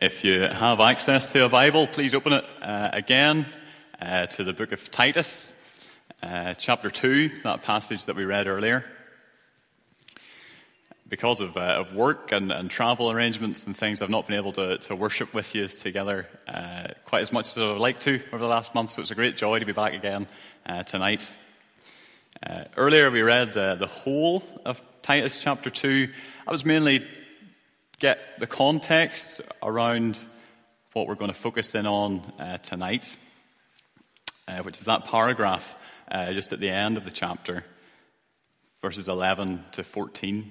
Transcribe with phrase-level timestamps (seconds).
[0.00, 3.44] If you have access to a Bible, please open it uh, again
[4.00, 5.52] uh, to the book of Titus,
[6.22, 8.86] uh, chapter 2, that passage that we read earlier.
[11.06, 14.52] Because of, uh, of work and, and, travel arrangements and things, I've not been able
[14.52, 18.22] to, to worship with you together uh, quite as much as I would like to
[18.32, 20.28] over the last month, so it's a great joy to be back again
[20.64, 21.30] uh, tonight.
[22.78, 26.08] earlier, we read the whole of Titus chapter 2.
[26.48, 27.06] I was mainly
[28.00, 30.18] get the context around
[30.94, 33.14] what we're going to focus in on uh, tonight,
[34.48, 35.76] uh, which is that paragraph
[36.10, 37.62] uh, just at the end of the chapter,
[38.80, 40.50] verses 11 to 14.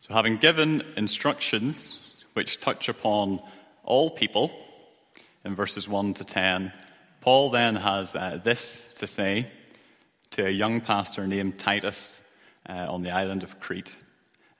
[0.00, 1.98] So, having given instructions
[2.34, 3.40] which touch upon
[3.84, 4.50] all people
[5.44, 6.72] in verses 1 to 10,
[7.20, 9.46] Paul then has uh, this to say
[10.32, 12.20] to a young pastor named Titus
[12.68, 13.96] uh, on the island of Crete.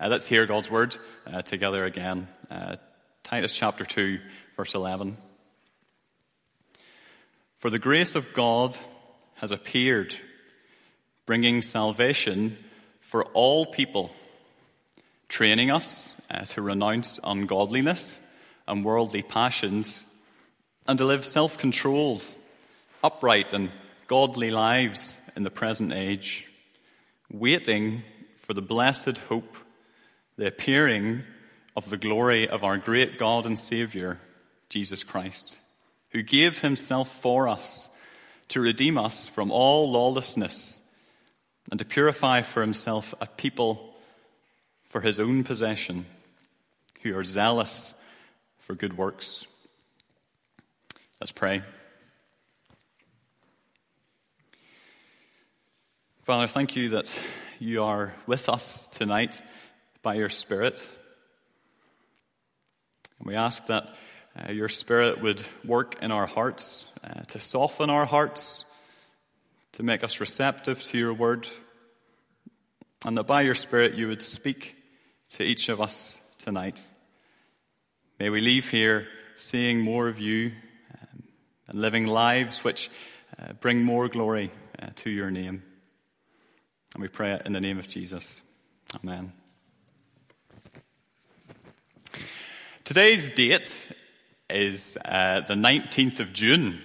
[0.04, 0.94] Uh, let's hear God's word
[1.26, 2.28] uh, together again.
[2.50, 2.76] Uh,
[3.22, 4.18] Titus chapter 2,
[4.54, 5.16] verse 11.
[7.56, 8.76] For the grace of God
[9.36, 10.14] has appeared,
[11.24, 12.58] bringing salvation
[13.00, 14.10] for all people,
[15.28, 18.20] training us uh, to renounce ungodliness
[18.68, 20.02] and worldly passions,
[20.86, 22.22] and to live self controlled,
[23.02, 23.70] upright, and
[24.06, 26.46] godly lives in the present age,
[27.32, 28.02] waiting
[28.36, 29.56] for the blessed hope
[30.36, 31.22] the appearing
[31.76, 34.18] of the glory of our great God and Savior,
[34.68, 35.58] Jesus Christ,
[36.10, 37.88] who gave himself for us
[38.48, 40.78] to redeem us from all lawlessness
[41.70, 43.94] and to purify for himself a people
[44.84, 46.06] for his own possession
[47.02, 47.94] who are zealous
[48.58, 49.46] for good works.
[51.20, 51.62] Let's pray.
[56.22, 57.16] Father, thank you that
[57.58, 59.40] you are with us tonight
[60.04, 60.80] by your Spirit.
[63.18, 63.92] And we ask that
[64.38, 68.64] uh, your Spirit would work in our hearts, uh, to soften our hearts,
[69.72, 71.48] to make us receptive to your word,
[73.04, 74.76] and that by your Spirit you would speak
[75.30, 76.80] to each of us tonight.
[78.20, 80.52] May we leave here seeing more of you
[80.92, 81.22] um,
[81.68, 82.90] and living lives which
[83.38, 85.62] uh, bring more glory uh, to your name.
[86.94, 88.40] And we pray it in the name of Jesus.
[89.02, 89.32] Amen.
[92.84, 93.88] Today's date
[94.50, 96.82] is uh, the 19th of June.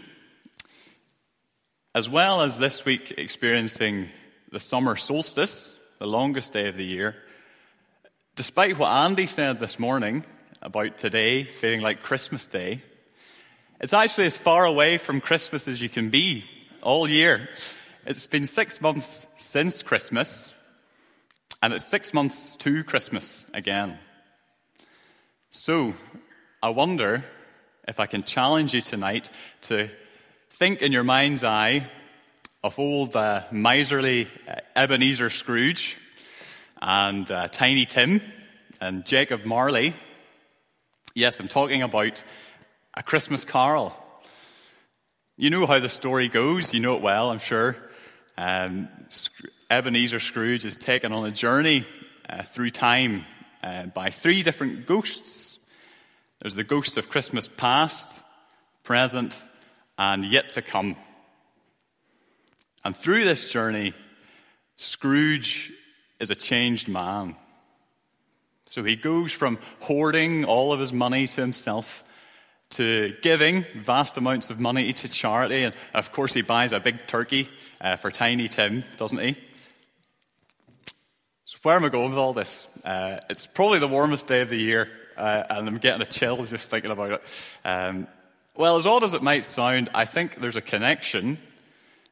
[1.93, 4.07] As well as this week experiencing
[4.49, 7.17] the summer solstice, the longest day of the year,
[8.37, 10.23] despite what Andy said this morning
[10.61, 12.81] about today feeling like Christmas Day,
[13.81, 16.45] it's actually as far away from Christmas as you can be
[16.81, 17.49] all year.
[18.05, 20.49] It's been six months since Christmas,
[21.61, 23.99] and it's six months to Christmas again.
[25.51, 25.95] So,
[26.61, 27.25] I wonder
[27.87, 29.89] if I can challenge you tonight to
[30.51, 31.89] think in your mind's eye
[32.63, 35.97] of old uh, miserly uh, Ebenezer Scrooge
[36.79, 38.21] and uh, Tiny Tim
[38.79, 39.95] and Jacob Marley.
[41.15, 42.23] Yes, I'm talking about
[42.95, 43.97] a Christmas carol.
[45.35, 47.75] You know how the story goes, you know it well, I'm sure.
[48.37, 48.87] Um,
[49.71, 51.87] Ebenezer Scrooge is taken on a journey
[52.29, 53.25] uh, through time
[53.63, 55.57] uh, by three different ghosts.
[56.41, 58.23] There's the ghost of Christmas past,
[58.83, 59.43] present,
[59.97, 60.95] and yet to come.
[62.85, 63.93] And through this journey,
[64.77, 65.71] Scrooge
[66.19, 67.35] is a changed man.
[68.65, 72.03] So he goes from hoarding all of his money to himself
[72.71, 75.63] to giving vast amounts of money to charity.
[75.63, 77.49] And of course, he buys a big turkey
[77.81, 79.37] uh, for Tiny Tim, doesn't he?
[81.49, 82.67] So, where am I going with all this?
[82.85, 84.87] Uh, it's probably the warmest day of the year,
[85.17, 87.23] uh, and I'm getting a chill just thinking about it.
[87.65, 88.07] Um,
[88.55, 91.39] well, as odd as it might sound, I think there's a connection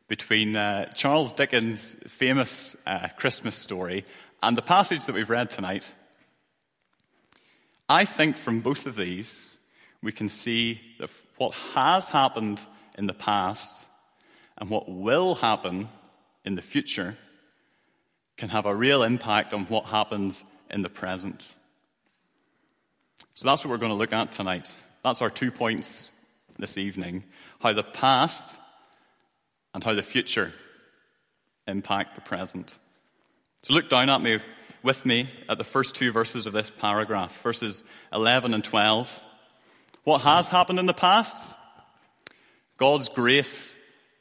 [0.07, 4.05] between uh, Charles Dickens' famous uh, Christmas story
[4.41, 5.93] and the passage that we've read tonight.
[7.87, 9.45] I think from both of these,
[10.01, 12.65] we can see that what has happened
[12.97, 13.85] in the past
[14.57, 15.89] and what will happen
[16.43, 17.15] in the future
[18.37, 21.53] can have a real impact on what happens in the present.
[23.33, 24.71] So that's what we're going to look at tonight.
[25.03, 26.09] That's our two points
[26.57, 27.23] this evening
[27.59, 28.57] how the past
[29.73, 30.53] and how the future
[31.67, 32.73] impact the present.
[33.63, 34.39] So look down at me
[34.83, 39.23] with me at the first two verses of this paragraph, verses 11 and 12.
[40.03, 41.49] What has happened in the past?
[42.77, 43.75] God's grace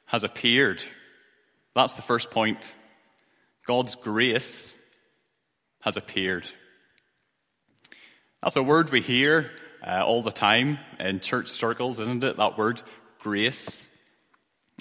[0.06, 0.82] has appeared.
[1.74, 2.74] That's the first point.
[3.66, 4.72] God's grace
[5.80, 6.44] has appeared.
[8.40, 9.50] That's a word we hear
[9.84, 12.36] uh, all the time in church circles, isn't it?
[12.36, 12.80] That word,
[13.18, 13.88] grace.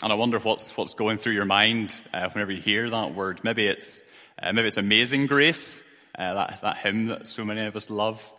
[0.04, 3.44] And I wonder what's, what's going through your mind uh, whenever you hear that word.
[3.44, 4.04] Maybe it's,
[4.40, 5.82] uh, maybe it's amazing grace,
[6.20, 8.32] uh, that, that hymn that so many of us love.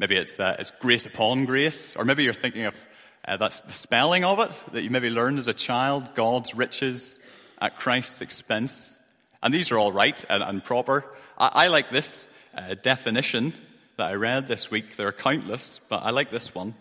[0.00, 1.94] Maybe it's, uh, it's grace upon grace.
[1.94, 2.88] Or maybe you're thinking of
[3.28, 7.20] uh, that's the spelling of it that you maybe learned as a child God's riches
[7.60, 8.96] at Christ's expense.
[9.44, 11.04] And these are all right and, and proper.
[11.36, 13.52] I, I, like this uh, definition
[13.98, 14.96] that I read this week.
[14.96, 16.74] There are countless, but I like this one.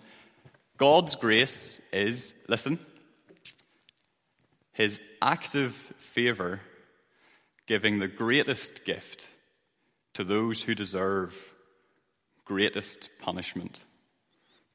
[0.77, 2.79] God's grace is, listen,
[4.71, 6.61] his active favor
[7.67, 9.27] giving the greatest gift
[10.13, 11.53] to those who deserve
[12.45, 13.83] greatest punishment.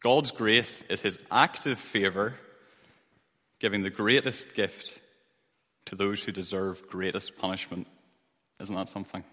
[0.03, 2.35] God's grace is his active favor
[3.61, 5.01] giving the greatest gift
[5.89, 7.87] to those who deserve greatest punishment.
[8.61, 9.25] Isn't that something?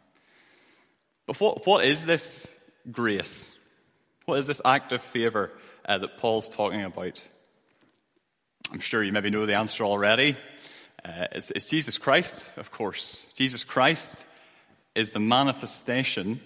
[1.26, 2.48] But what, what is this
[2.92, 3.52] grace?
[4.26, 5.52] What is this act of favor
[5.86, 7.22] uh, that Paul's talking about?
[8.72, 10.38] I'm sure you maybe know the answer already.
[11.04, 13.22] Uh, it's, it's Jesus Christ, of course.
[13.36, 14.26] Jesus Christ
[14.96, 16.40] is the manifestation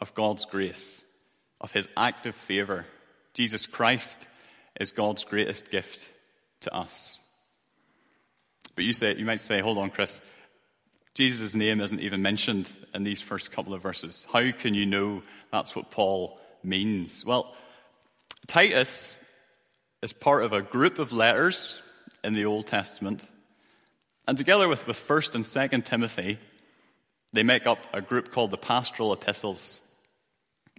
[0.00, 1.02] of God's grace,
[1.60, 2.86] of his active favor.
[3.34, 4.26] Jesus Christ
[4.80, 6.10] is God's greatest gift
[6.62, 7.18] to us.
[8.74, 10.20] But you say, you might say, hold on, Chris.
[11.14, 14.26] Jesus' name isn't even mentioned in these first couple of verses.
[14.32, 17.24] How can you know that's what Paul means?
[17.24, 17.54] Well,
[18.46, 19.16] Titus
[20.00, 21.80] is part of a group of letters
[22.24, 23.28] in the Old Testament.
[24.26, 26.38] And together with, with 1st and 2nd Timothy,
[27.32, 29.78] they make up a group called the Pastoral Epistles.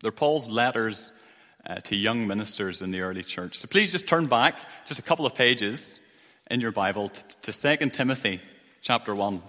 [0.01, 1.11] They're Paul's letters
[1.65, 3.59] uh, to young ministers in the early church.
[3.59, 5.99] So please just turn back just a couple of pages
[6.49, 8.41] in your Bible to, to 2 Timothy
[8.81, 9.41] chapter 1.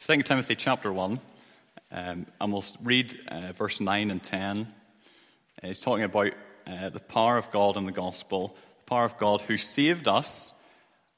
[0.00, 1.20] 2 Timothy chapter 1,
[1.92, 4.60] um, and we'll read uh, verse 9 and 10.
[5.62, 6.32] Uh, he's talking about
[6.66, 10.52] uh, the power of God in the gospel, the power of God who saved us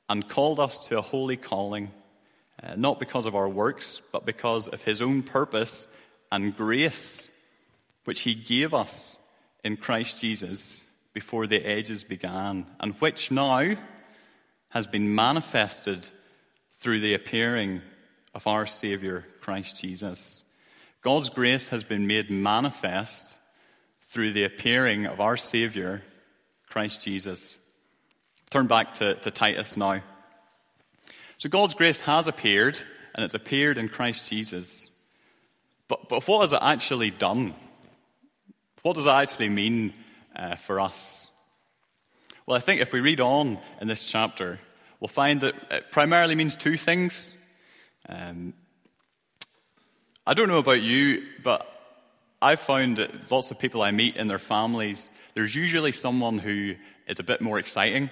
[0.09, 1.91] and called us to a holy calling,
[2.62, 5.87] uh, not because of our works, but because of his own purpose
[6.31, 7.29] and grace,
[8.05, 9.19] which he gave us
[9.65, 10.81] in Christ Jesus
[11.12, 13.75] before the ages began, and which now
[14.70, 16.09] has been manifested
[16.81, 17.82] through the appearing
[18.35, 20.43] of our Saviour, Christ Jesus.
[21.03, 23.37] God's grace has been made manifest
[24.03, 26.03] through the appearing of our Saviour,
[26.69, 27.58] Christ Jesus.
[28.50, 30.03] Turn back to, to Titus now.
[31.38, 32.79] So God's grace has appeared,
[33.15, 34.88] and it's appeared in Christ Jesus.
[35.88, 37.55] But, but what has it actually done?
[38.82, 39.93] What does it actually mean
[40.37, 41.29] uh, for us?
[42.46, 44.58] Well, I think if we read on in this chapter,
[45.00, 47.32] we'll find that it primarily means two things.
[48.08, 48.55] Um,
[50.26, 51.67] I don't know about you, but
[52.40, 56.75] I've found that lots of people I meet in their families, there's usually someone who
[57.06, 58.11] is a bit more exciting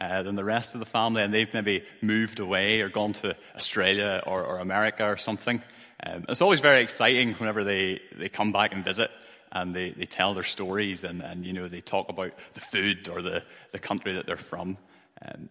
[0.00, 3.36] uh, than the rest of the family, and they've maybe moved away or gone to
[3.54, 5.62] Australia or, or America or something.
[6.02, 9.10] Um, it's always very exciting whenever they, they come back and visit
[9.52, 13.08] and they, they tell their stories and, and, you know, they talk about the food
[13.08, 14.76] or the, the country that they're from.
[15.22, 15.48] Um,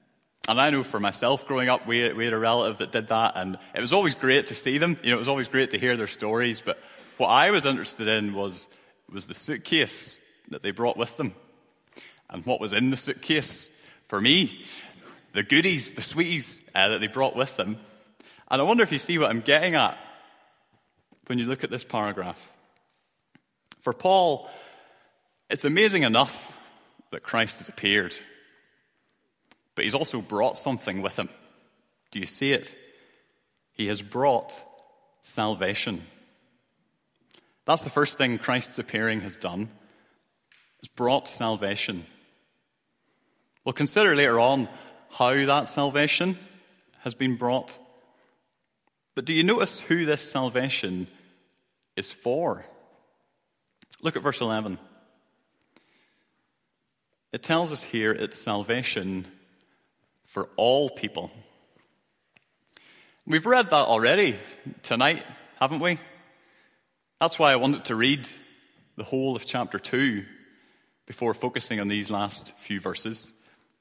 [0.48, 3.34] and I know for myself growing up, we, we had a relative that did that,
[3.36, 4.98] and it was always great to see them.
[5.02, 6.62] You know, it was always great to hear their stories.
[6.62, 6.80] But
[7.18, 8.68] what I was interested in was,
[9.12, 10.18] was the suitcase
[10.50, 11.34] that they brought with them.
[12.30, 13.70] And what was in the suitcase
[14.08, 14.66] for me,
[15.32, 17.78] the goodies, the sweeties uh, that they brought with them.
[18.50, 19.98] And I wonder if you see what I'm getting at
[21.26, 22.54] when you look at this paragraph.
[23.86, 24.50] For Paul,
[25.50, 26.60] it's amazing enough
[27.12, 28.14] that Christ has appeared
[29.76, 31.30] but he's also brought something with him.
[32.12, 32.76] Do you see it?
[33.74, 34.64] He has brought
[35.22, 36.04] salvation.
[37.66, 39.70] That's the first thing Christ's appearing has done.
[40.80, 42.06] It's brought salvation.
[43.66, 44.70] We'll consider later on
[45.12, 46.38] how that salvation
[47.00, 47.78] has been brought.
[49.14, 51.08] But do you notice who this salvation
[51.96, 52.66] is for?
[54.02, 54.78] Look at verse 11.
[57.32, 59.28] It tells us here it's salvation
[60.26, 61.32] for all people.
[63.28, 64.38] We've read that already
[64.84, 65.24] tonight,
[65.60, 66.00] haven't we?
[67.20, 68.28] That's why I wanted to read
[68.98, 70.24] the whole of chapter 2
[71.06, 73.32] before focusing on these last few verses.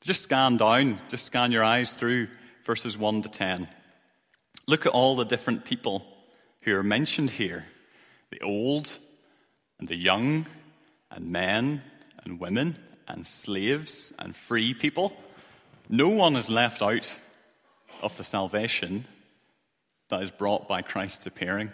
[0.03, 2.29] Just scan down, just scan your eyes through
[2.65, 3.69] verses 1 to 10.
[4.67, 6.05] Look at all the different people
[6.63, 7.67] who are mentioned here
[8.31, 8.99] the old
[9.79, 10.47] and the young,
[11.11, 11.83] and men
[12.25, 15.17] and women, and slaves and free people
[15.89, 17.19] no one is left out
[18.03, 19.07] of the salvation
[20.09, 21.71] that is brought by Christ's appearing.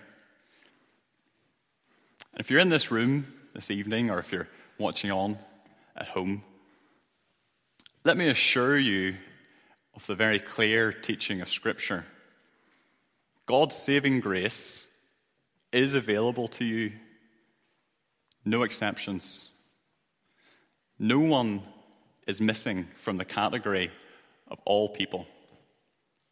[2.33, 5.39] And if you're in this room this evening or if you're watching on
[5.97, 6.43] at home,
[8.05, 9.17] let me assure you
[9.95, 12.05] of the very clear teaching of Scripture.
[13.47, 14.83] God's saving grace
[15.73, 16.93] is available to you,
[18.45, 19.49] no exceptions.
[20.99, 21.63] No one
[22.27, 23.91] is missing from the category
[24.49, 25.27] of all people.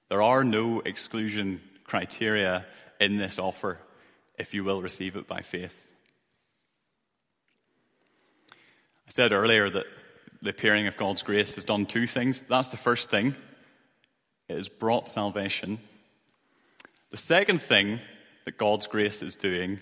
[0.09, 2.65] There are no exclusion criteria
[3.01, 3.79] in this offer
[4.39, 5.91] if you will receive it by faith.
[8.51, 9.87] I said earlier that
[10.43, 12.43] the appearing of God's grace has done two things.
[12.49, 13.35] That's the first thing,
[14.49, 15.79] it has brought salvation.
[17.11, 18.01] The second thing
[18.45, 19.81] that God's grace is doing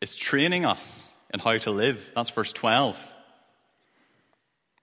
[0.00, 2.10] is training us in how to live.
[2.14, 3.14] That's verse 12.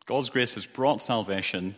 [0.06, 1.76] God's grace has brought salvation,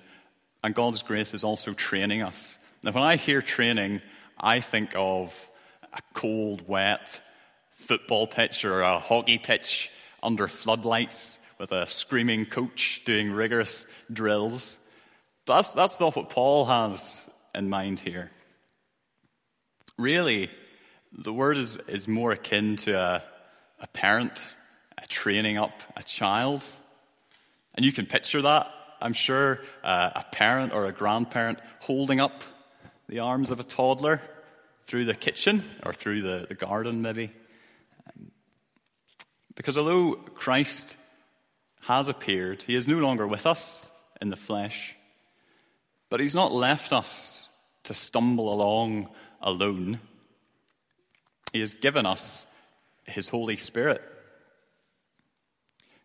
[0.63, 2.57] and God's grace is also training us.
[2.83, 4.01] Now, when I hear training,
[4.39, 5.49] I think of
[5.93, 7.21] a cold, wet
[7.71, 9.89] football pitch or a hockey pitch
[10.21, 14.77] under floodlights with a screaming coach doing rigorous drills.
[15.45, 17.19] But that's, that's not what Paul has
[17.55, 18.31] in mind here.
[19.97, 20.51] Really,
[21.11, 23.23] the word is, is more akin to a,
[23.79, 24.53] a parent
[25.05, 26.63] training up a child.
[27.75, 32.43] And you can picture that, I'm sure, uh, a parent or a grandparent holding up
[33.07, 34.21] the arms of a toddler
[34.85, 37.31] through the kitchen or through the, the garden, maybe.
[38.07, 38.31] Um,
[39.55, 40.95] because although Christ
[41.81, 43.85] has appeared, he is no longer with us
[44.21, 44.95] in the flesh,
[46.09, 47.47] but he's not left us
[47.83, 49.09] to stumble along
[49.41, 49.99] alone.
[51.53, 52.45] He has given us
[53.05, 54.01] his Holy Spirit.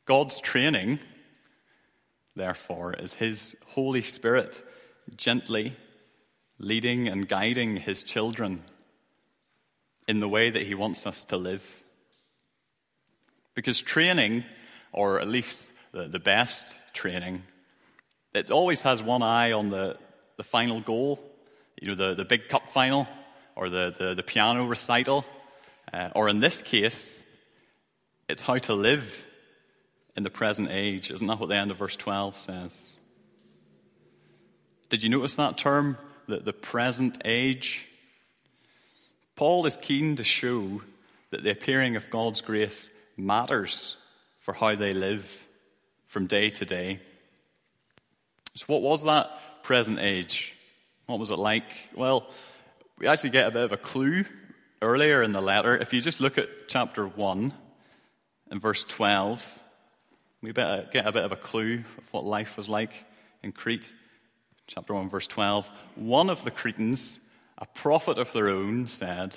[0.05, 0.99] God's training,
[2.35, 4.65] therefore, is his Holy Spirit
[5.17, 5.77] gently
[6.59, 8.63] leading and guiding his children
[10.09, 11.83] in the way that he wants us to live.
[13.55, 14.45] Because training,
[14.93, 17.43] or at least the, the best training,
[18.35, 19.97] it always has one eye on the,
[20.37, 21.23] the final goal,
[21.81, 23.07] you know, the, the big cup final
[23.55, 25.25] or the, the, the piano recital.
[25.93, 27.23] Uh, or in this case,
[28.29, 29.27] it's how to live
[30.17, 31.11] in the present age.
[31.11, 32.95] Isn't that what the end of verse 12 says?
[34.89, 37.87] Did you notice that term, the, the present age?
[39.37, 40.83] Paul is keen to show
[41.31, 43.97] that the appearing of God's grace matters
[44.41, 45.49] for how they live
[46.07, 47.01] from day to day.
[48.55, 49.31] So, what was that
[49.63, 50.55] present age?
[51.07, 51.65] What was it like?
[51.95, 52.29] Well,
[52.99, 54.25] we actually get a bit of a clue
[54.83, 55.77] earlier in the letter.
[55.77, 57.55] If you just look at chapter 1
[58.51, 59.62] and verse 12,
[60.43, 62.93] we better get a bit of a clue of what life was like
[63.43, 63.93] in Crete.
[64.67, 65.71] Chapter 1, verse 12.
[65.95, 67.19] One of the Cretans
[67.59, 69.37] a prophet of their own said,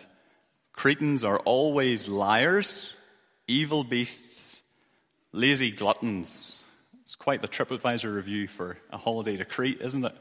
[0.73, 2.91] Cretans are always liars,
[3.47, 4.63] evil beasts,
[5.31, 6.59] lazy gluttons.
[7.03, 10.15] It's quite the TripAdvisor review for a holiday to Crete, isn't it?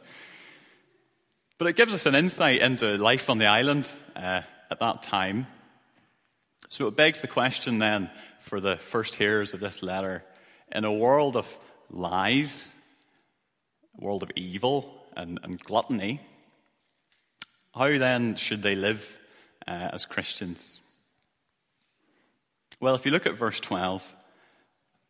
[1.56, 5.46] But it gives us an insight into life on the island uh, at that time.
[6.68, 8.10] So it begs the question then
[8.40, 10.24] for the first hearers of this letter
[10.72, 11.58] in a world of
[11.90, 12.72] lies,
[14.00, 16.20] a world of evil and, and gluttony,
[17.74, 19.18] how then should they live
[19.66, 20.78] uh, as Christians?
[22.80, 24.14] Well, if you look at verse 12,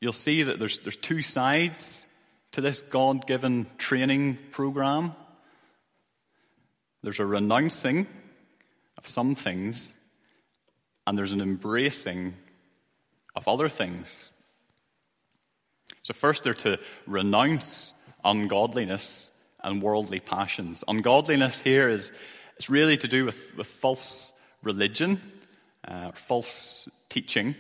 [0.00, 2.04] you'll see that there's, there's two sides
[2.52, 5.14] to this God given training program.
[7.02, 8.06] There's a renouncing
[8.96, 9.92] of some things,
[11.06, 12.34] and there's an embracing
[13.34, 14.30] of other things.
[16.04, 19.30] So, first, they're to renounce ungodliness
[19.62, 20.84] and worldly passions.
[20.86, 22.12] Ungodliness here is
[22.56, 24.30] it's really to do with, with false
[24.62, 25.18] religion,
[25.88, 27.54] uh, false teaching.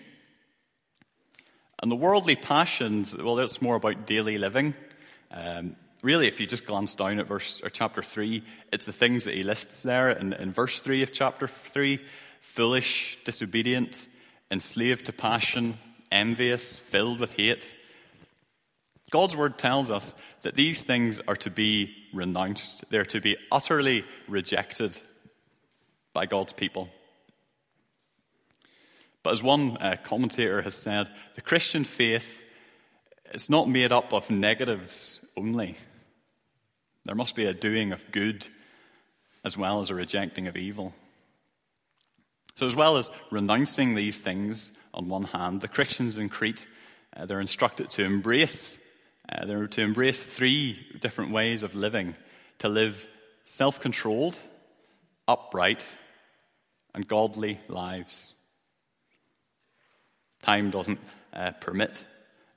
[1.82, 4.74] And the worldly passions, well, that's more about daily living.
[5.30, 9.24] Um, really, if you just glance down at verse or chapter three, it's the things
[9.24, 11.98] that he lists there in, in verse three of chapter three:
[12.40, 14.06] foolish, disobedient,
[14.50, 15.78] enslaved to passion,
[16.12, 17.72] envious, filled with hate.
[19.14, 24.04] God's word tells us that these things are to be renounced, they're to be utterly
[24.26, 24.98] rejected
[26.12, 26.88] by God's people.
[29.22, 32.42] But as one uh, commentator has said, the Christian faith
[33.32, 35.76] is not made up of negatives only.
[37.04, 38.48] There must be a doing of good
[39.44, 40.92] as well as a rejecting of evil.
[42.56, 46.66] So, as well as renouncing these things on one hand, the Christians in Crete,
[47.16, 48.80] uh, they're instructed to embrace
[49.28, 52.14] uh, they're to embrace three different ways of living
[52.58, 53.08] to live
[53.46, 54.38] self controlled,
[55.26, 55.84] upright,
[56.94, 58.32] and godly lives.
[60.42, 61.00] Time doesn't
[61.32, 62.04] uh, permit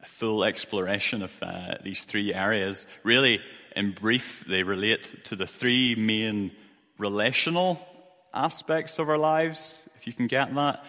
[0.02, 2.86] a full exploration of uh, these three areas.
[3.04, 3.42] Really,
[3.76, 6.52] in brief, they relate to the three main
[6.98, 7.86] relational
[8.34, 10.84] aspects of our lives, if you can get that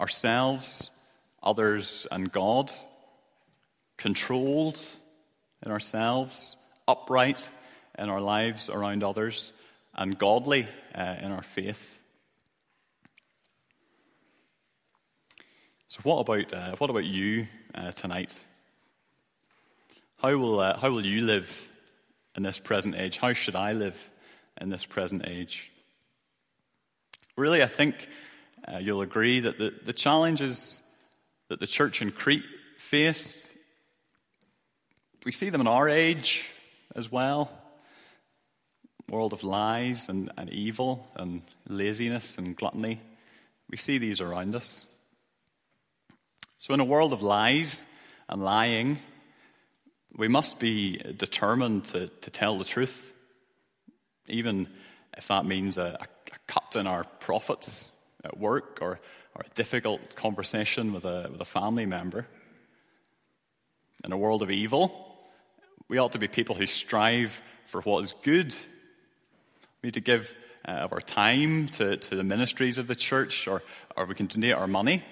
[0.00, 0.90] ourselves,
[1.42, 2.70] others, and God,
[3.98, 4.80] controlled
[5.64, 7.48] in ourselves, upright
[7.98, 9.52] in our lives around others,
[9.94, 12.00] and godly uh, in our faith.
[15.88, 18.38] So, what about, uh, what about you uh, tonight?
[20.18, 21.68] How will, uh, how will you live
[22.36, 23.18] in this present age?
[23.18, 24.10] How should I live
[24.60, 25.70] in this present age?
[27.36, 28.08] Really, I think
[28.66, 30.82] uh, you'll agree that the, the challenges
[31.48, 33.54] that the church in Crete faced,
[35.24, 36.48] we see them in our age
[36.94, 37.50] as well.
[39.08, 43.00] World of lies and, and evil and laziness and gluttony.
[43.70, 44.84] We see these around us.
[46.58, 47.86] So, in a world of lies
[48.28, 48.98] and lying,
[50.16, 53.12] we must be determined to, to tell the truth,
[54.28, 54.68] even
[55.16, 56.06] if that means a, a
[56.46, 57.86] cut in our profits
[58.24, 58.98] at work or,
[59.34, 62.26] or a difficult conversation with a, with a family member.
[64.04, 65.07] In a world of evil,
[65.88, 68.54] we ought to be people who strive for what is good.
[69.82, 73.48] We need to give uh, of our time to, to the ministries of the church,
[73.48, 73.62] or,
[73.96, 75.02] or we can donate our money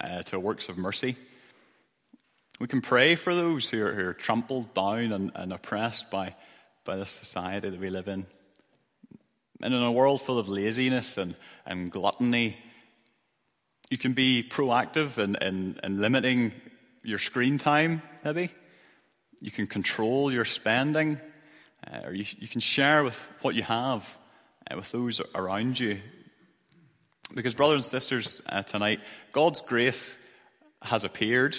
[0.00, 1.16] uh, to works of mercy.
[2.60, 6.34] We can pray for those who are, who are trampled down and, and oppressed by,
[6.84, 8.26] by the society that we live in.
[9.60, 11.34] And in a world full of laziness and,
[11.66, 12.56] and gluttony,
[13.90, 16.52] you can be proactive in, in, in limiting
[17.02, 18.50] your screen time, maybe.
[19.42, 21.20] You can control your spending,
[21.84, 24.16] uh, or you, you, can share with what you have
[24.70, 25.98] uh, with those around you.
[27.34, 29.00] Because, brothers and sisters, uh, tonight,
[29.32, 30.16] God's grace
[30.80, 31.56] has appeared,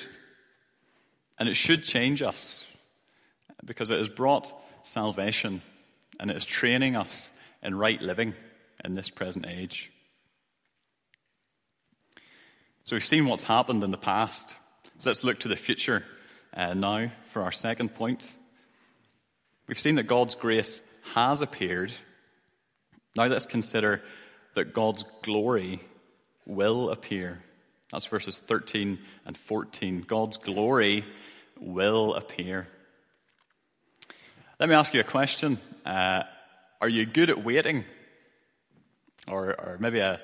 [1.38, 2.64] and it should change us
[3.66, 4.54] because it has brought
[4.84, 5.62] salvation
[6.22, 7.30] and it is training us
[7.62, 8.34] in right living
[8.86, 9.92] in this present age.
[12.86, 14.56] So we've seen what's happened in the past.
[15.00, 16.06] So let's look to the future
[16.56, 18.34] uh, now for our second point.
[19.68, 20.82] We've seen that God's grace
[21.14, 21.92] has appeared.
[23.16, 24.02] Now let's consider
[24.56, 25.82] that God's glory
[26.46, 27.42] will appear.
[27.92, 30.02] That's verses 13 and 14.
[30.02, 31.06] God's glory
[31.60, 32.68] will appear.
[34.60, 35.58] Let me ask you a question.
[35.86, 36.24] Uh,
[36.82, 37.86] are you good at waiting?
[39.28, 40.20] Or, or maybe a,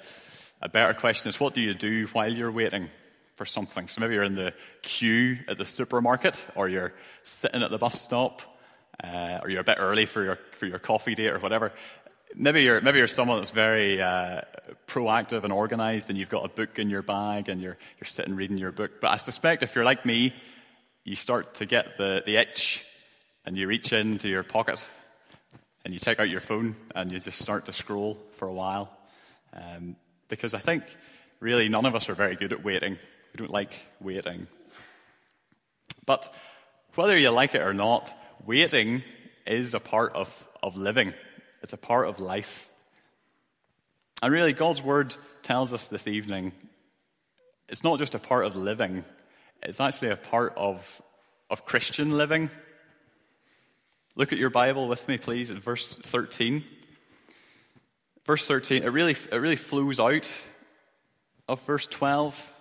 [0.62, 2.90] a better question is what do you do while you're waiting
[3.40, 3.88] for something?
[3.88, 8.02] So maybe you're in the queue at the supermarket, or you're sitting at the bus
[8.02, 8.42] stop,
[9.02, 11.72] uh, or you're a bit early for your, for your coffee date or whatever.
[12.36, 14.42] Maybe you're, maybe you're someone that's very uh,
[14.88, 18.36] proactive and organized, and you've got a book in your bag and you're, you're sitting
[18.36, 19.00] reading your book.
[19.00, 20.36] But I suspect if you're like me,
[21.06, 22.84] you start to get the, the itch
[23.46, 24.86] and you reach into your pocket
[25.86, 28.92] and you take out your phone and you just start to scroll for a while.
[29.54, 29.96] Um,
[30.28, 30.84] because I think
[31.40, 33.00] really none of us are very good at waiting.
[33.34, 34.48] We don't like waiting.
[36.06, 36.34] But
[36.96, 38.12] whether you like it or not,
[38.46, 39.04] waiting
[39.46, 41.14] is a part of, of living,
[41.62, 42.70] it's a part of life.
[44.22, 46.52] And really, God's word tells us this evening
[47.68, 49.06] it's not just a part of living,
[49.62, 51.02] it's actually a part of,
[51.50, 52.50] of Christian living.
[54.16, 56.64] Look at your Bible with me, please, at verse 13.
[58.26, 60.30] Verse 13, it really, it really flows out
[61.48, 62.59] of verse 12.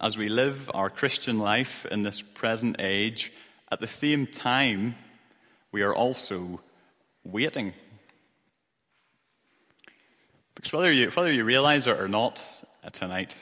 [0.00, 3.32] As we live our Christian life in this present age,
[3.70, 4.96] at the same time,
[5.70, 6.60] we are also
[7.24, 7.72] waiting.
[10.54, 12.42] Because whether you, whether you realize it or not
[12.84, 13.36] uh, tonight,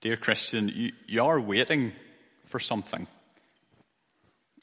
[0.00, 1.92] dear Christian, you, you are waiting
[2.46, 3.06] for something.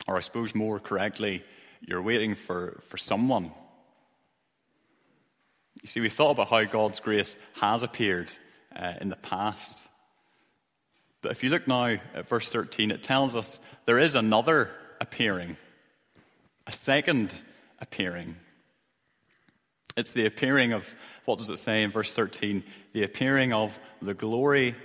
[0.08, 1.44] Or I suppose more correctly,
[1.82, 3.52] you're waiting for, for someone.
[5.82, 8.32] You see, we thought about how God's grace has appeared
[8.76, 9.85] uh, in the past.
[11.26, 14.70] But if you look now at verse 13, it tells us there is another
[15.02, 15.58] appearing,
[16.68, 17.34] a second
[17.80, 18.36] appearing.
[19.98, 22.64] It's the appearing of, what does it say in verse 13?
[22.94, 24.76] The appearing of the glory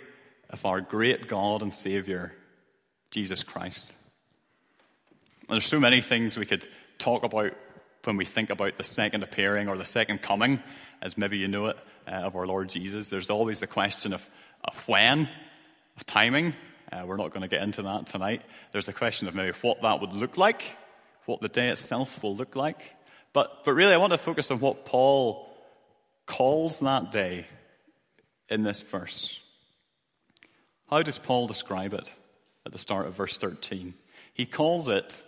[0.49, 2.33] of our great God and Savior,
[3.11, 3.93] Jesus Christ.
[5.47, 7.53] There's so many things we could talk about
[8.05, 10.63] when we think about the second appearing or the second coming,
[11.03, 11.77] as maybe you know it,
[12.09, 13.11] uh, of our Lord Jesus.
[13.11, 14.27] There's always the question of,
[14.65, 15.29] of when,
[16.01, 16.55] of timing.
[16.91, 18.43] Uh, we're not going to get into that tonight.
[18.73, 20.77] There's a question of maybe what that would look like,
[21.27, 22.97] what the day itself will look like.
[23.33, 25.49] But, but really, I want to focus on what Paul
[26.27, 27.47] calls that day
[28.49, 29.39] in this verse.
[30.89, 32.13] How does Paul describe it
[32.67, 33.95] at the start of verse 13?
[34.33, 35.23] He calls it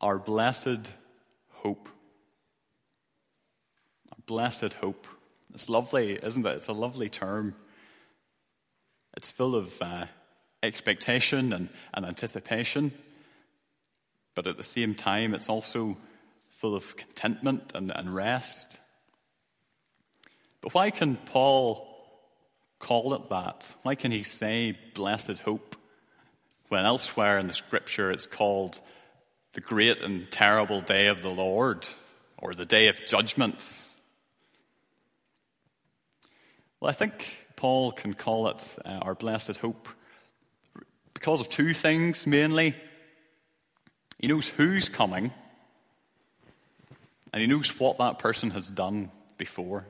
[0.00, 0.90] our blessed
[1.50, 1.88] hope.
[4.10, 5.06] Our blessed hope.
[5.54, 6.56] It's lovely, isn't it?
[6.56, 7.54] It's a lovely term.
[9.20, 10.06] It's full of uh,
[10.62, 12.90] expectation and, and anticipation,
[14.34, 15.98] but at the same time, it's also
[16.56, 18.78] full of contentment and, and rest.
[20.62, 21.86] But why can Paul
[22.78, 23.68] call it that?
[23.82, 25.76] Why can he say blessed hope
[26.70, 28.80] when elsewhere in the scripture it's called
[29.52, 31.86] the great and terrible day of the Lord
[32.38, 33.70] or the day of judgment?
[36.80, 37.26] Well, I think
[37.60, 39.86] Paul can call it uh, our blessed hope
[41.12, 42.74] because of two things mainly.
[44.18, 45.30] He knows who's coming
[47.34, 49.84] and he knows what that person has done before.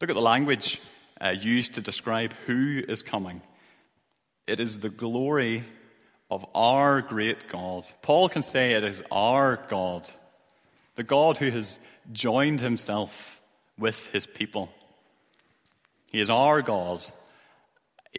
[0.00, 0.80] Look at the language
[1.20, 3.42] uh, used to describe who is coming.
[4.46, 5.64] It is the glory
[6.30, 7.84] of our great God.
[8.00, 10.08] Paul can say it is our God,
[10.94, 11.80] the God who has
[12.12, 13.42] joined himself
[13.76, 14.72] with his people.
[16.12, 17.02] He is our God,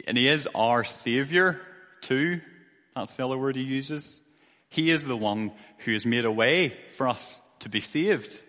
[0.08, 1.62] and he is our Savior
[2.02, 2.42] too.
[2.96, 4.20] That's the other word he uses.
[4.70, 8.44] He is the one who has made a way for us to be saved,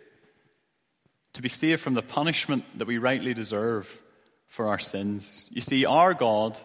[1.35, 4.03] to be saved from the punishment that we rightly deserve
[4.47, 5.47] for our sins.
[5.51, 6.57] You see, our God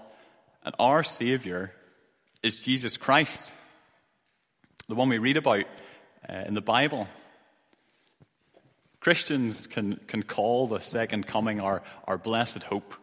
[0.64, 1.74] and our Savior
[2.42, 3.52] is Jesus Christ,
[4.88, 5.66] the one we read about
[6.28, 7.08] uh, in the Bible.
[9.00, 12.96] Christians can, can call the second coming our, our blessed hope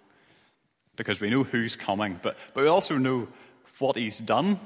[0.97, 3.29] because we know who's coming, but, but we also know
[3.79, 4.59] what he's done.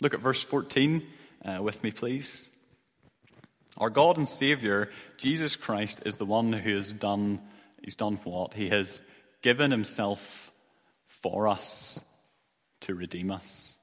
[0.00, 1.02] Look at verse 14
[1.44, 2.48] uh, with me, please.
[3.78, 7.40] Our God and Savior, Jesus Christ, is the one who has done,
[7.82, 8.54] he's done what?
[8.54, 9.00] He has
[9.40, 10.52] given himself
[11.06, 12.00] for us
[12.80, 13.74] to redeem us.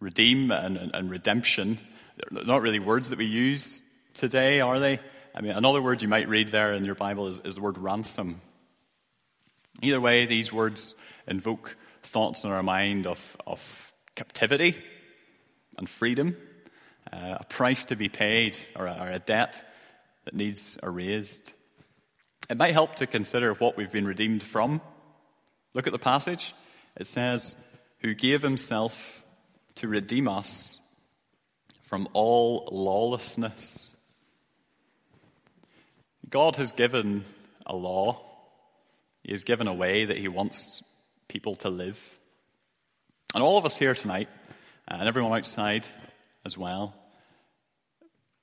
[0.00, 1.78] Redeem and, and, and redemption,
[2.16, 3.82] they're not really words that we use
[4.14, 5.00] today, are they?
[5.34, 7.78] I mean, another word you might read there in your Bible is, is the word
[7.78, 8.40] ransom.
[9.82, 10.94] Either way, these words
[11.26, 14.76] invoke thoughts in our mind of, of captivity
[15.76, 16.36] and freedom
[17.12, 19.64] uh, a price to be paid or a, or a debt
[20.24, 21.52] that needs erased.
[22.50, 24.80] It might help to consider what we've been redeemed from.
[25.74, 26.54] Look at the passage.
[26.96, 27.54] It says,
[28.00, 29.22] Who gave himself
[29.76, 30.80] to redeem us
[31.82, 33.87] from all lawlessness.
[36.28, 37.24] God has given
[37.66, 38.20] a law,
[39.22, 40.82] He has given a way that He wants
[41.28, 42.18] people to live.
[43.34, 44.28] And all of us here tonight,
[44.90, 45.84] uh, and everyone outside,
[46.44, 46.94] as well.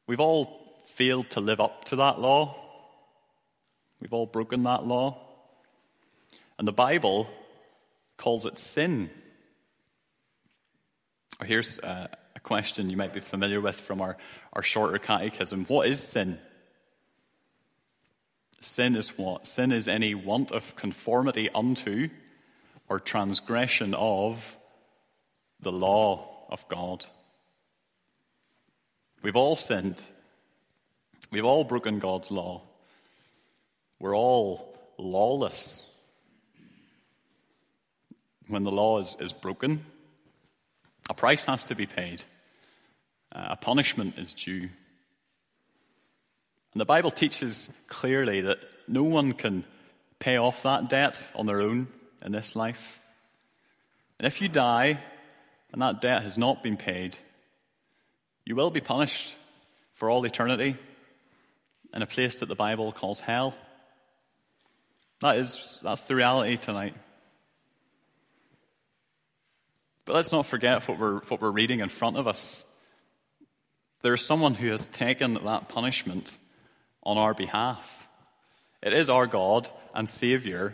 [0.08, 2.56] We've all failed to live up to that law.
[4.00, 5.22] We've all broken that law.
[6.58, 7.28] And the Bible
[8.18, 9.10] calls it sin.
[11.40, 14.18] Or here's a, a question you might be familiar with from our,
[14.54, 16.40] our shorter catechism What is sin?
[18.66, 19.46] Sin is what?
[19.46, 22.10] Sin is any want of conformity unto
[22.90, 24.58] or transgression of
[25.60, 27.06] the law of God.
[29.22, 30.02] We've all sinned.
[31.32, 32.64] We've all broken God's law.
[34.00, 35.86] We're all lawless.
[38.48, 39.86] When the law is, is broken,
[41.10, 42.24] a price has to be paid,
[43.32, 44.70] uh, a punishment is due.
[46.76, 49.64] And the Bible teaches clearly that no one can
[50.20, 51.88] pay off that debt on their own
[52.22, 53.00] in this life.
[54.20, 55.00] And if you die
[55.72, 57.18] and that debt has not been paid,
[58.44, 59.34] you will be punished
[59.94, 60.76] for all eternity
[61.94, 63.56] in a place that the Bible calls hell.
[65.22, 66.94] That is, that's the reality tonight.
[70.04, 72.66] But let's not forget what we're, what we're reading in front of us.
[74.02, 76.38] There's someone who has taken that punishment
[77.06, 78.08] on our behalf.
[78.82, 80.74] It is our God and Savior,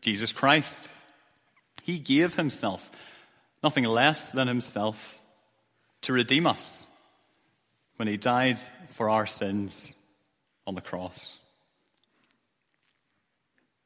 [0.00, 0.88] Jesus Christ.
[1.82, 2.90] He gave Himself,
[3.62, 5.20] nothing less than Himself,
[6.02, 6.86] to redeem us
[8.00, 9.92] when he died for our sins
[10.66, 11.38] on the cross.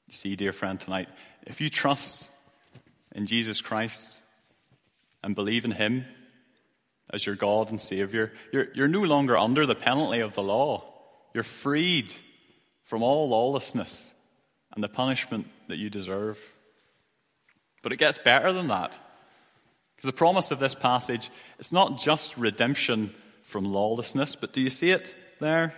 [0.06, 1.08] You see, dear friend, tonight,
[1.42, 2.30] if you trust
[3.12, 4.20] in Jesus Christ
[5.24, 6.04] and believe in him
[7.10, 10.93] as your God and Savior, you're, you're no longer under the penalty of the law.
[11.34, 12.12] You're freed
[12.84, 14.12] from all lawlessness
[14.74, 16.38] and the punishment that you deserve.
[17.82, 18.96] But it gets better than that.
[19.96, 24.36] Because the promise of this passage, it's not just redemption from lawlessness.
[24.36, 25.74] But do you see it there?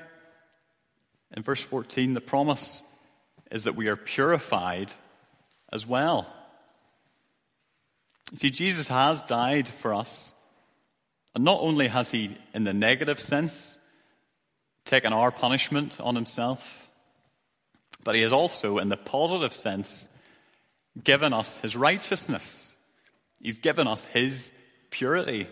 [1.35, 2.83] In verse 14, the promise
[3.51, 4.93] is that we are purified
[5.73, 6.27] as well.
[8.33, 10.33] You see, Jesus has died for us.
[11.35, 13.79] And not only has he, in the negative sense,
[14.87, 16.89] taken our punishment on himself,
[18.03, 20.09] but he has also, in the positive sense,
[21.03, 22.71] given us his righteousness.
[23.43, 24.53] He's given us his
[24.91, 25.49] purity.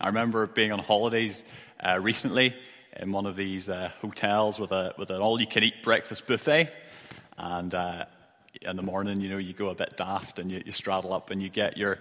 [0.00, 1.44] I remember being on holidays
[1.84, 2.54] uh, recently
[2.96, 6.26] in one of these uh, hotels with, a, with an all you can eat breakfast
[6.26, 6.72] buffet.
[7.36, 8.06] And uh,
[8.62, 11.30] in the morning, you know, you go a bit daft and you, you straddle up
[11.30, 11.98] and you get your,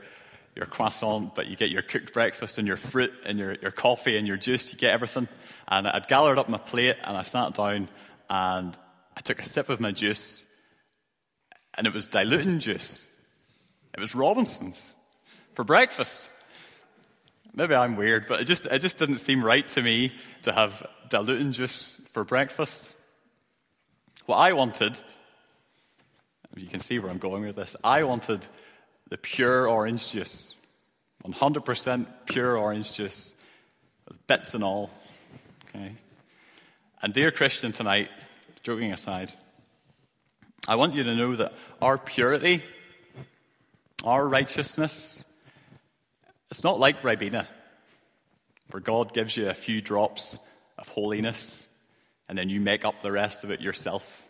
[0.56, 4.18] your croissant, but you get your cooked breakfast and your fruit and your, your coffee
[4.18, 4.72] and your juice.
[4.72, 5.28] You get everything.
[5.68, 7.90] And I'd gathered up my plate and I sat down
[8.30, 8.78] and
[9.18, 10.46] I took a sip of my juice
[11.78, 13.06] and it was diluting juice.
[13.94, 14.96] It was Robinson's
[15.54, 16.30] for breakfast.
[17.54, 20.14] Maybe I'm weird, but it just, it just didn't seem right to me
[20.44, 22.96] to have diluting juice for breakfast.
[24.26, 25.00] What I wanted
[26.58, 27.76] you can see where I'm going with this.
[27.84, 28.46] I wanted
[29.10, 30.54] the pure orange juice,
[31.24, 33.34] 100% pure orange juice,
[34.08, 34.90] with bits and all.
[35.70, 35.94] Okay?
[37.02, 38.10] And, dear Christian, tonight,
[38.64, 39.32] joking aside,
[40.68, 42.64] I want you to know that our purity,
[44.04, 45.24] our righteousness,
[46.50, 47.48] it's not like Ribena,
[48.72, 50.40] where God gives you a few drops
[50.78, 51.68] of holiness
[52.28, 54.24] and then you make up the rest of it yourself.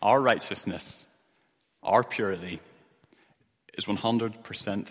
[0.00, 1.06] Our righteousness,
[1.82, 2.60] our purity,
[3.78, 4.90] is 100%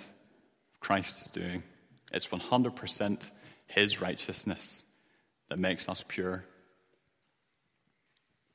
[0.79, 1.61] Christ's doing.
[2.11, 3.21] It's 100%
[3.67, 4.81] His righteousness
[5.49, 6.45] that makes us pure.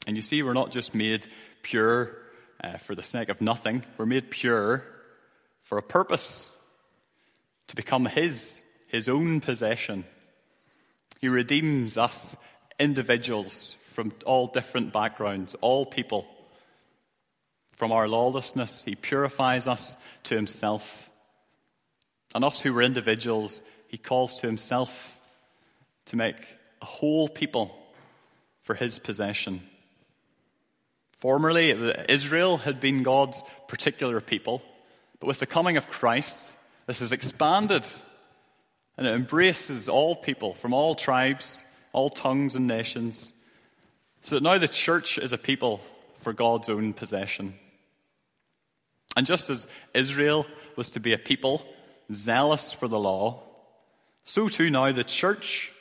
[0.06, 1.26] And you see, we're not just made
[1.60, 2.16] pure
[2.64, 4.84] uh, for the sake of nothing, we're made pure
[5.62, 6.46] for a purpose
[7.66, 10.04] to become His, His own possession.
[11.20, 12.36] He redeems us,
[12.80, 16.26] individuals from all different backgrounds, all people
[17.82, 18.84] from our lawlessness.
[18.84, 21.10] He purifies us to himself.
[22.32, 25.18] And us who were individuals, he calls to himself
[26.06, 26.36] to make
[26.80, 27.76] a whole people
[28.60, 29.62] for his possession.
[31.10, 31.70] Formerly,
[32.08, 34.62] Israel had been God's particular people,
[35.18, 36.54] but with the coming of Christ,
[36.86, 37.84] this has expanded
[38.96, 43.32] and it embraces all people from all tribes, all tongues and nations.
[44.20, 45.80] So that now the church is a people
[46.18, 47.54] for God's own possession.
[49.16, 50.46] And just as Israel
[50.77, 51.66] was to be a people
[52.11, 53.42] zealous for the law,
[54.22, 55.72] so too now the church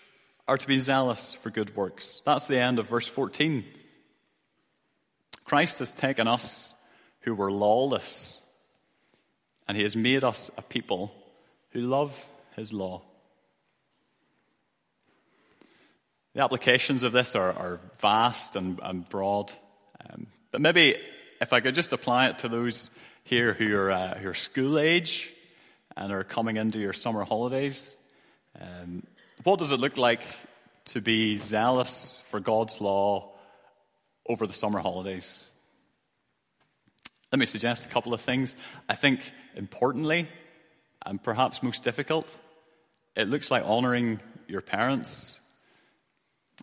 [0.48, 2.22] are to be zealous for good works.
[2.26, 3.63] That's the end of verse 14.
[5.46, 6.74] Christ has taken us
[7.22, 8.38] who were lawless,
[9.67, 11.13] and he has made us a people
[11.72, 13.02] who love his law.
[16.34, 19.52] The applications of this are, are vast and, and broad,
[20.10, 20.96] um, but maybe
[21.41, 22.89] if I could just apply it to those
[23.32, 25.32] here who are, uh, who are school age
[25.96, 27.96] and are coming into your summer holidays.
[28.60, 29.04] Um,
[29.46, 30.22] what does it look like
[30.88, 33.32] to be zealous for God's law
[34.28, 35.50] over the summer holidays?
[37.32, 38.54] Let me suggest a couple of things.
[38.89, 39.22] I think,
[39.56, 40.28] importantly,
[41.06, 42.38] and perhaps most difficult,
[43.15, 45.39] it looks like honoring your parents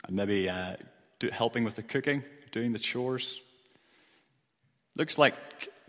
[0.07, 0.77] and maybe uh,
[1.19, 3.41] do, helping with the cooking, doing the chores.
[4.97, 5.35] Looks like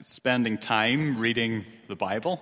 [0.03, 2.41] spending time reading the Bible,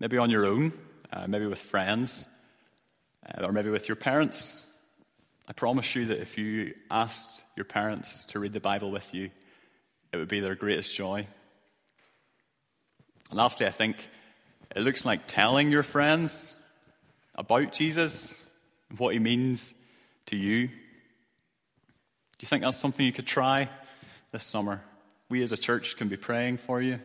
[0.00, 0.72] maybe on your own,
[1.12, 2.26] uh, maybe with friends,
[3.26, 4.62] uh, or maybe with your parents.
[5.48, 9.30] I promise you that if you asked your parents to read the Bible with you,
[10.12, 11.26] it would be their greatest joy.
[13.30, 13.96] And lastly, I think
[14.74, 16.56] it looks like telling your friends
[17.34, 18.34] about Jesus
[18.90, 19.74] and what he means
[20.26, 20.68] to you.
[20.68, 20.74] Do
[22.40, 23.68] you think that's something you could try
[24.32, 24.82] this summer?
[25.32, 27.00] We as a church can be praying for you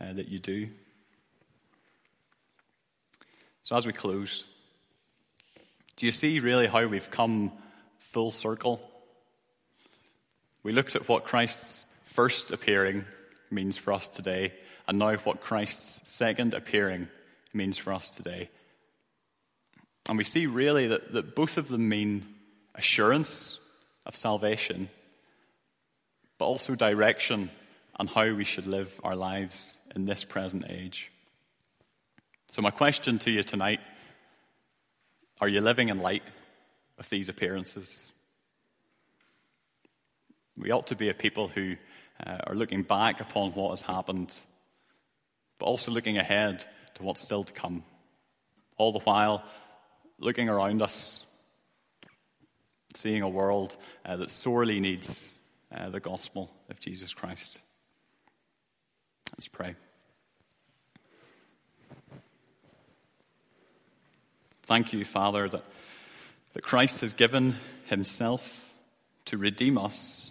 [0.00, 0.68] uh, that you do.
[3.64, 4.46] So, as we close,
[5.96, 7.50] do you see really how we've come
[7.98, 8.80] full circle?
[10.62, 13.06] We looked at what Christ's first appearing
[13.50, 14.52] means for us today,
[14.86, 17.08] and now what Christ's second appearing
[17.52, 18.50] means for us today.
[20.08, 22.24] And we see really that, that both of them mean
[22.76, 23.58] assurance
[24.06, 24.90] of salvation,
[26.38, 27.50] but also direction
[27.98, 31.10] and how we should live our lives in this present age.
[32.50, 33.80] So, my question to you tonight
[35.40, 36.22] are you living in light
[36.98, 38.06] of these appearances?
[40.56, 41.76] We ought to be a people who
[42.24, 44.32] uh, are looking back upon what has happened,
[45.58, 47.82] but also looking ahead to what's still to come.
[48.76, 49.42] All the while,
[50.18, 51.24] looking around us,
[52.94, 55.28] seeing a world uh, that sorely needs
[55.74, 57.58] uh, the gospel of Jesus Christ.
[59.44, 59.74] Let's pray.
[64.62, 65.62] Thank you, Father, that,
[66.54, 68.72] that Christ has given himself
[69.26, 70.30] to redeem us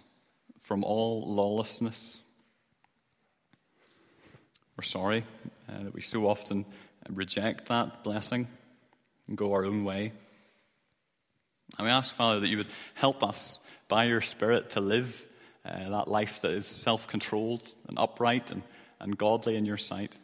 [0.62, 2.18] from all lawlessness.
[4.76, 5.22] We're sorry
[5.68, 6.66] uh, that we so often
[7.08, 8.48] reject that blessing
[9.28, 10.10] and go our own way.
[11.78, 15.24] And we ask, Father, that you would help us by your Spirit to live
[15.64, 18.64] uh, that life that is self controlled and upright and,
[19.04, 20.18] and godly in your sight.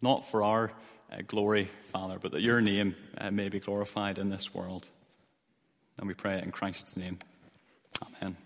[0.00, 0.72] Not for our
[1.12, 4.88] uh, glory, Father, but that your name uh, may be glorified in this world.
[5.98, 7.18] And we pray it in Christ's name.
[8.22, 8.36] Amen.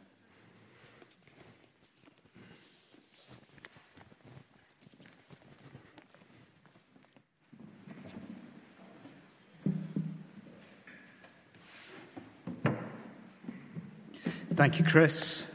[14.55, 15.50] Thank you, Chris.